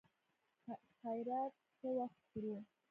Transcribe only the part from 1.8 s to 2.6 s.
وخت خورو.